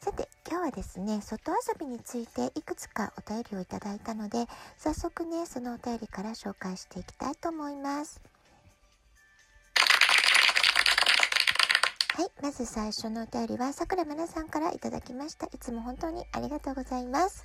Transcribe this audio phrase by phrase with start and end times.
[0.00, 8.20] さて今日はですね外遊びについていくつかお便りをいただいたので早速ねそのお便りから紹介していきたいと思います。
[12.14, 15.46] はいまず最初のお便りはさくらまなさんからいただきました。
[15.46, 17.44] いつも本当にありがとうございます。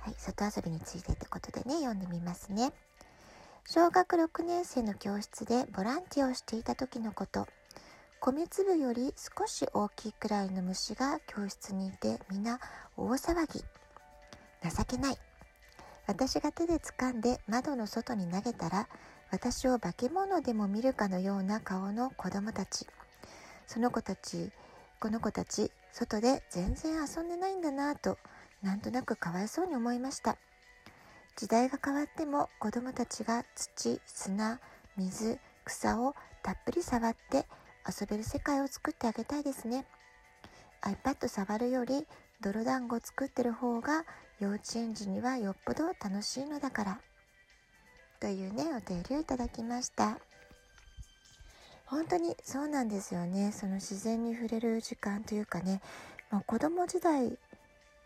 [0.00, 2.72] はい外遊びについてってことでね読んでみますね。
[3.64, 7.46] 小学6年生の教室でボランティアをしていた時のこと。
[8.24, 12.60] 米粒より少し大きいくらいの虫が教室にいて皆
[12.96, 13.64] 大騒ぎ。
[14.62, 15.16] 情けない。
[16.06, 18.86] 私が手で掴んで窓の外に投げたら
[19.32, 22.86] 私を化け物でも見るかのような顔の子供たち。
[23.66, 24.52] その子たち
[25.00, 28.18] この子たち外で全然遊んでないんだなぁと
[28.62, 30.36] なんとなくかわいそうに思いました。
[31.34, 34.60] 時代が変わっても子供たちが土砂
[34.96, 37.46] 水草をたっぷり触って
[37.88, 39.86] 遊べる世界を作ってあげたいですね。
[40.82, 42.06] iPad 触るより
[42.40, 44.04] 泥団子作ってる方が
[44.40, 47.00] 幼稚園児にはよっぽど楽しいのだから。
[48.20, 50.18] というねお便りをいただきました。
[51.86, 53.52] 本当にそうなんですよね。
[53.52, 55.80] その自然に触れる時間というかね。
[56.30, 57.36] もう子供時代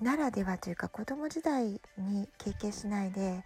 [0.01, 3.45] ならではというか子供時代に経験しないで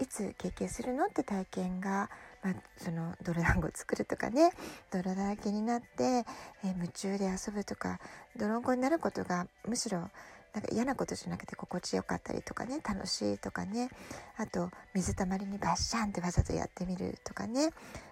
[0.00, 1.06] いつ経験するの？
[1.06, 2.10] って体験が、
[2.42, 4.52] まあ、その泥団子作るとかね。
[4.90, 7.98] 泥だらけになって、えー、夢中で遊ぶとか
[8.36, 10.10] 泥んこになることがむしろ
[10.52, 12.80] なんか嫌なことじゃなくて心地よかったりとかね。
[12.86, 13.90] 楽しいとかね。
[14.36, 17.70] あと水たまりにバッシャンってわざとやってみるとかね。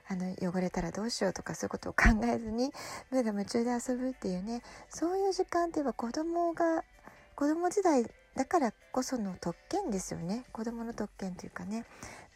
[0.09, 2.71] あの汚れたらどうしようとかそういうことを考えずに
[3.11, 4.63] 目が夢中で遊ぶっていうね。
[4.91, 6.85] そういう時間って言えば子供が
[7.35, 8.05] 子供時代
[8.37, 11.85] だからこその特権ですよね子供の特権というかね、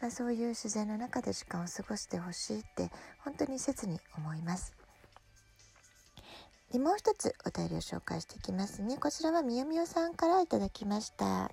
[0.01, 2.89] まあ、そういう自然の中で時間を過ごしてほしいって
[3.19, 4.73] 本当に切に思います。
[6.71, 8.97] でもう一つお便りを紹介していきますね。
[8.97, 11.25] こちらはみよみよさんからいただきました。
[11.25, 11.49] は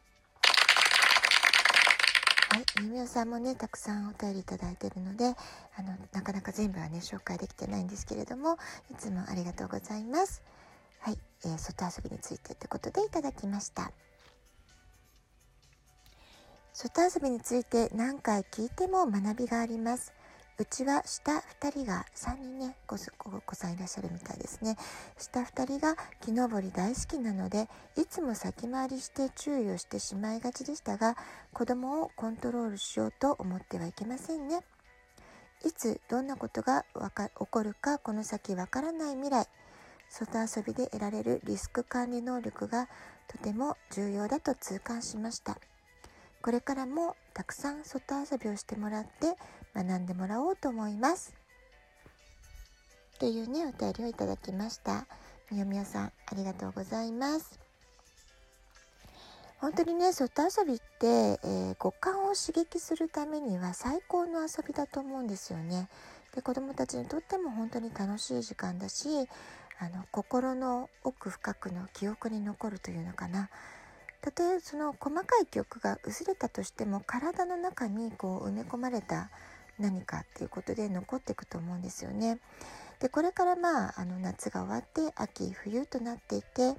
[2.61, 5.35] い、みよみよさんもね、たくさんお便りいただいているので、
[5.77, 8.59] あの、なかなか全部はね、紹介できてないんですけれども、
[8.91, 10.43] いつもありがとうございます。
[11.01, 13.93] はい、えー、外遊びについてってことでいただきました。
[16.79, 20.13] 外遊びについて何回聞いても学びがあります。
[20.59, 24.77] うちは下2人が3人ねご子さんいらっしゃるみたいですね
[25.19, 31.15] 下2人が木登り大好きなのでいつも先回りして注意をしてしまいがちでしたが
[31.53, 34.61] 子供をコントロールしようと思ってはいけませんね
[35.63, 39.47] いつどんなことが起こるかこの先わからない未来
[40.09, 42.89] 外遊びで得られるリスク管理能力が
[43.29, 45.59] とても重要だと痛感しました
[46.43, 49.37] これからもたくさん外遊びをしてもらって
[49.75, 51.35] 学んでもらおうと思います。
[53.19, 55.07] というねお便りをいただきました。
[55.51, 57.59] みよみよさんありがとうございます。
[59.59, 65.89] 本当にね外遊びって、えー、五感を刺激するためには最高の遊びだと思うんですよね。
[66.35, 69.09] で子供たちにとっても本当に楽しい時間だし
[69.79, 73.49] あの心の奥深くの記憶に残るというのかな。
[74.27, 79.31] たとえその細かい記憶が薄れたとしても体の中にこう埋め込まれた
[79.79, 82.41] 何かっていうことで残っていくと思うんですよね。
[82.99, 86.75] でこれからまああの夏が終わって秋冬となっていて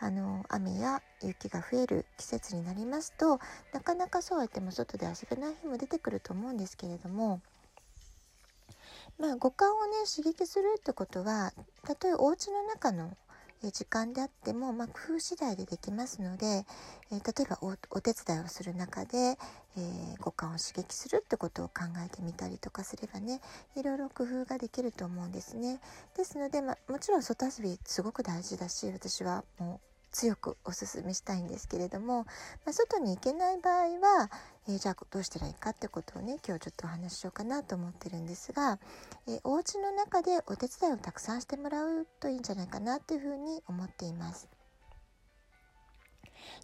[0.00, 3.40] あの雨や雪が増える季節になりますと
[3.74, 7.42] なかなかそうやっても外で遊べない日も出てくると思うんですけれども
[9.18, 11.52] まあ五感をね刺激するってことは
[11.84, 13.14] たとえお家の中の
[13.62, 16.64] 時間であっても、まあ、工夫次第でできますので、え、
[17.10, 23.40] 例えばお手伝いをする中で、えー、五感を刺激するってことを考えてみたりとかすればね
[23.76, 25.80] いろいろ工夫ができると思うんですね。
[26.16, 32.24] ですので、まあ、もちろん外遊びすごく大事だし私はもう強くおすすめしたいんですけれども、
[32.64, 34.30] まあ、外に行けない場合は、
[34.68, 38.78] えー、じゃあどうしたらいいかってことをね今日ちょっとお話ししようかなと思ってるんですが、
[39.28, 44.48] えー、お家の中でお手伝いをたくさんしてもらうといいんじゃないかなというふうに思っています。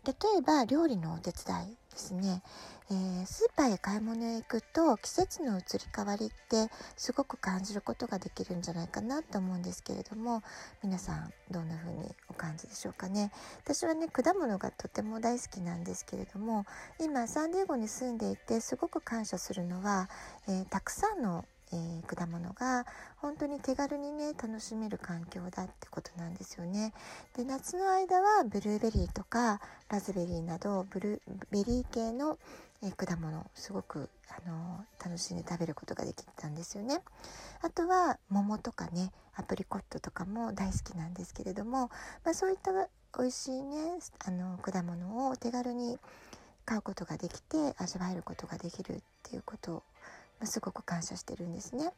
[0.04, 2.43] 例えば料理のお手伝いですね、
[2.91, 10.43] えー、スーパーへ買い物へ行くと季節の移り変わりってすごく感じることができるんじゃないかなと思うんですけれども
[10.83, 13.31] 皆さんどんな風にお感じでしょうかね。
[13.62, 16.65] 私はね果物がとても大好きなんですけれども
[16.99, 20.09] 今サンディエゴに住んでいてすごく感謝するのは、
[20.49, 22.85] えー、たくさんのえー、果物が
[23.17, 26.93] 本当に手軽にね楽しめる環境だってことなんですよね。
[27.37, 32.39] で夏の間はブルーベリーとかラズベリーなどブルーベリー系の、
[32.83, 37.01] えー、果物すごく、あのー、楽しんで食べることができたんですよね。
[37.63, 41.91] あとは桃とかねアプリコットとかも大好きなんですけれども、
[42.25, 42.73] まあ、そういった
[43.19, 45.99] 美味しいねあの果物を手軽に
[46.65, 49.83] 買うことができて味わえることができるっていうこと
[50.47, 51.93] すごく感謝してるんですね。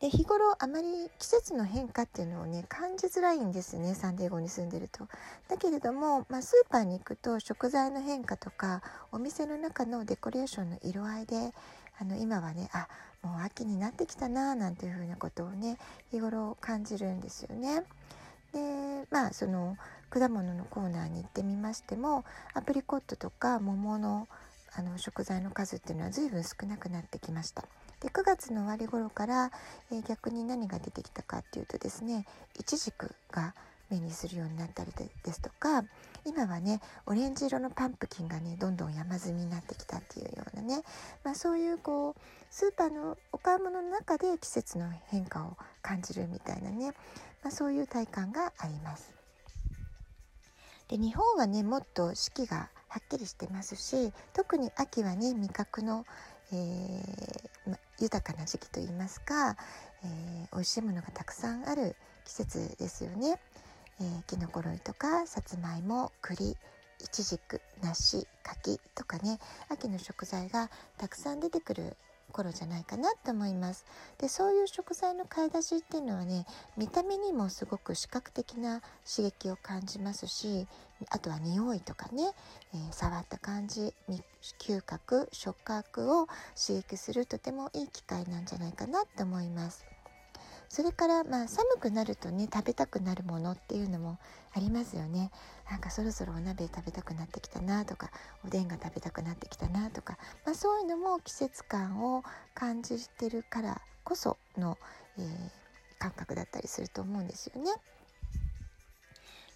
[0.00, 5.08] で日頃あまり季節の変化っていうのをね感じづらいんですねサンディエゴに住んでると。
[5.48, 11.52] だけれども、まあ、スーパーに行くと食材の変化とかお店の中のデコレーションの色合いで
[11.98, 12.88] あの今はねあ
[13.22, 15.78] もう秋になってきたななんていうふうなことをね
[16.10, 17.82] 日頃感じるんですよね。
[18.52, 19.78] でまあその
[20.10, 22.24] 果物のコーナーに行ってみましても
[22.54, 24.28] アプリコットとか桃の
[24.78, 27.64] あの食材の数っていうのは随分少なくなってきました。
[28.00, 29.50] で9月の終わり頃から、
[29.90, 32.26] えー、逆に何が出てきたかっていうとですね
[32.60, 33.54] イチジクが
[33.88, 34.92] 目にするようになったり
[35.24, 35.84] ですとか
[36.24, 40.82] 今はねオレンジ色のパンプキンがねどんどん山積みになってきたっていうようなね、
[41.24, 42.20] まあ、そういうこう
[42.50, 46.92] スーパーのお買い物の中で季節の変化を感じるみたいなね、
[47.42, 49.14] まあ、そういう体感があります。
[50.88, 56.06] で日本はねもっと四季がはっきりしてますし特に秋はね味覚の、
[56.50, 59.54] えー、ま、豊かな時期といいますか、
[60.02, 61.94] えー、美味しいものがたくさんある
[62.24, 63.38] 季節ですよね。
[64.00, 66.56] えー、きのこ類とかさつまいも栗い
[67.12, 69.38] ちじく梨柿とかね
[69.68, 71.96] 秋の食材がたくさん出てくる
[72.36, 73.86] 頃じゃないかなと思います
[74.18, 76.44] でそういう食材の買い出しっていうのはね
[76.76, 80.66] 見た目にもすごく視覚的な刺激を感じますし
[81.10, 82.22] あとは匂いとかね、
[82.74, 83.94] えー、触った感じ
[84.58, 89.95] 嗅覚触覚を刺激するとてもいい機会なんじゃないかなと思います。
[90.68, 94.18] それからまあ寒くなるとね食べたくなるものっていうのも
[94.54, 95.30] ありますよね
[95.70, 98.10] なんかそろそろお鍋食べたくなってきたなとか
[98.44, 102.22] おでんが食べたくなってきたなとか、まあ、そういうのも季節感を
[102.54, 104.78] 感じてるからこその、
[105.18, 105.26] えー、
[105.98, 107.72] 感覚だったりすると思うんですよね。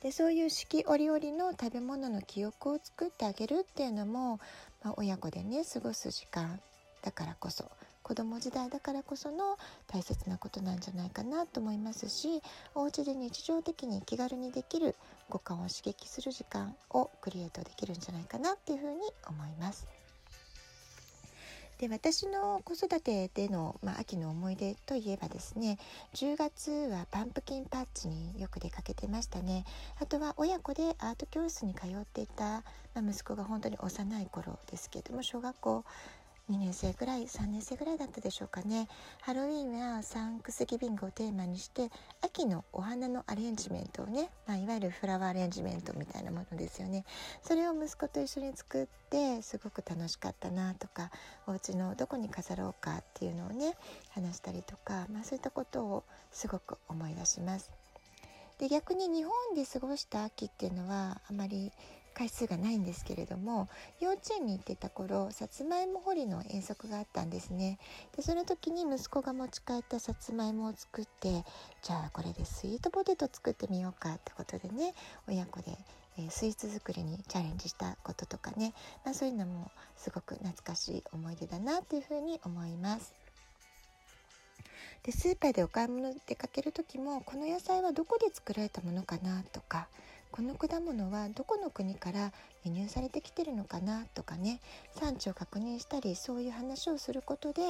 [0.02, 4.40] でそういう四季折々の食べ物の記憶を作ってあげるっていうのも、
[4.82, 6.58] まあ、親子でね過ごす時間
[7.02, 7.70] だからこそ
[8.02, 12.42] 子供時代だからこその大切なことなんじゃないかなと思いますし
[12.74, 14.96] お家で日常的に気軽にできる
[15.28, 19.86] 五感を刺激する時間をクリエイトできるんじゃないかなっていうふうに思います。
[21.80, 25.78] で私の子育てでの、まあ、秋の思い出といえばですね
[26.12, 29.64] 10月はパンプキンパッチによく出かけてましたね
[29.98, 32.62] あとは親子でアート教室に通っていた、ま
[32.96, 35.84] あ、息子が本当に幼い頃ですけども小学校
[36.50, 38.88] 2年生ぐらい3年生ぐらいだったでしょうかね
[39.22, 41.90] ハロウィンはサンクスギビングをテーマにして
[42.22, 47.04] 秋のお花のアレンジメントをね、まあ、いわゆるフラワーアレンジメントみたいなものですよね
[47.42, 51.12] それを息子と一緒に作ってすごく楽しかったなとか
[51.46, 53.76] お家のどこに飾ろうかっていうのをね
[54.10, 56.02] 話したりとか、まあ、そういったことを
[56.32, 57.70] すごく思い出します。
[58.58, 61.72] で逆に日本で過ごした秋っていうのはあまり
[62.14, 63.68] 回数がないんですけれども
[64.00, 67.78] 幼稚園に行ってた頃さつまいも掘りの遠足があったんですね
[68.16, 71.44] でその時に息子が持ち帰ったさつまいもを作って
[71.82, 74.94] じゃあこれでスイートポテト作ってみようかってことでね
[75.28, 75.76] 親子で、
[76.18, 83.14] えー、スイーツ作りにチャレンジしたこととかね、まあ、そういうのもすごく懐かしい思い出だなっていうふうに思います。
[85.02, 89.88] でスーパーでお買い物出かける時もこの野菜はどこで作られたものかなとか
[90.32, 92.32] この果物はどこの国から
[92.64, 94.06] 輸入されてきてるのかな？
[94.14, 94.60] とかね
[94.94, 97.62] 産地を確認したりそういう話をすることで、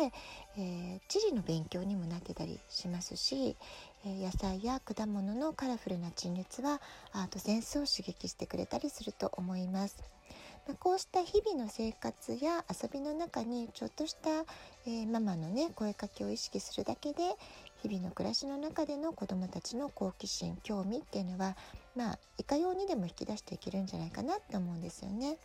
[0.56, 3.56] えー、地理の勉強にもなってたりしますし、
[4.04, 6.80] えー、野菜や果物のカラフルな陳列は
[7.12, 10.02] アートセンスを刺激してくれたりすると思います。
[10.68, 14.30] まこうした日々の生活や遊びの中にちょっとした、
[14.86, 17.22] えー、ママのね声かけを意識するだけで
[17.82, 21.56] 日々の暮らしの中での子どもたちの好奇心興味っていうのは
[21.96, 25.38] まあいかようにでも引き出していけるんじゃないかなって思うんですよね。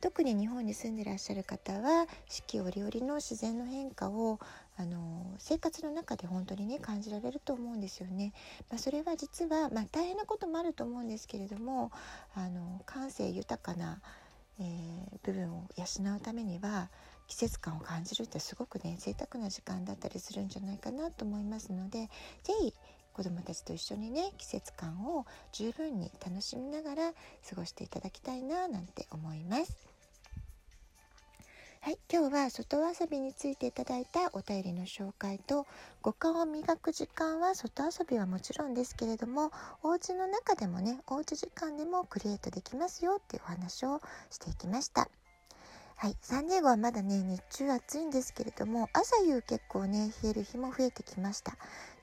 [0.00, 4.38] 特に日本に住んでらっしゃる方は四季折々の自然の変化を
[4.76, 8.32] あの生活の中で本当にね感じられると思うんですよね。
[8.70, 11.90] まあ、それは実は、まあ、大変なこともあると思うんですけれども
[12.34, 14.00] あの感性豊かな、
[14.60, 16.90] えー、部分を養うためには
[17.26, 22.08] 季節感を感じるってすごくね贅沢な時間だったりするんじゃないかなと思いますので
[22.44, 22.74] 是非
[23.12, 27.12] 子どもたちと一緒にね季節感を十分に楽しみながら
[27.48, 29.96] 過ごしていただきたいななんて思います。
[31.80, 35.68] はい、今日は外遊びについていただいたお便りの紹介と
[36.02, 39.52] 五感を磨く時間は外遊びはもちろんですけれども
[39.84, 45.08] お家の中でもねおうち時間でもクリエイトできますよっていうお話をしていきました。
[45.98, 51.52] はい、サンディエゴはまだね日中暑いんですけれども朝夕結構ね冷える日も増えてきました。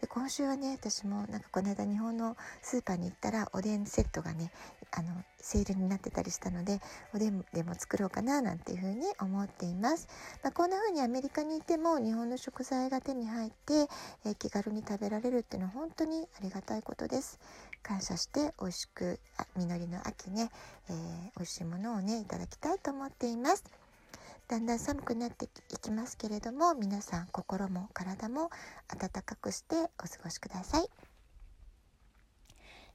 [0.01, 4.51] で今週はね私もなんかこの間日本のスーパーに行ったらおでんセットがね
[4.91, 6.81] あのセールになってたりしたので
[7.13, 10.07] おでんでも作ろうかななんていうふうに思っています、
[10.43, 13.87] まあ、こんな風にアメリカにいても日本の食材が手に入って、
[14.25, 17.39] えー、気軽に食べられるっていうのは本当にありがたいことです。
[17.83, 19.19] 感謝して美味しく
[19.55, 20.49] 実りの秋ね、
[20.89, 20.95] えー、
[21.37, 23.82] 美味しいものをねいただきたいと思っています。
[24.47, 25.49] だんだん寒くなってい
[25.81, 28.49] きますけれども皆さん心も体も
[28.89, 29.89] 温かくしてお過
[30.23, 30.87] ごしください。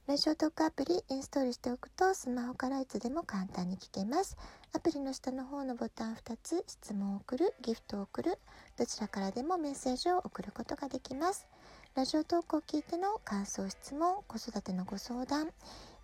[0.07, 4.37] ラジオトークアプリインストールしておくとスマホからいつでも簡単に聞けます。
[4.73, 8.39] アプリの下の方のボタン2つ質問を送るギフトを送る
[8.77, 11.47] どちらからでもメッセージを送ることができます。
[11.93, 15.49] ラジオトークを聞いての感想質問子育てのご相談、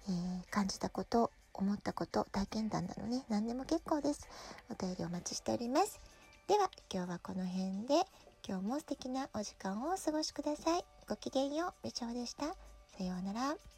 [0.07, 1.31] えー、感じたこと
[1.61, 3.23] 思ったこと体験談なのね。
[3.29, 4.27] 何でも結構です。
[4.69, 5.99] お便りお待ちしております。
[6.47, 7.95] では今日はこの辺で
[8.47, 10.85] 今日も素敵なお時間をお過ごしください。
[11.09, 11.73] ごきげんよう。
[11.83, 12.45] みちょでした。
[12.97, 13.74] さようなら。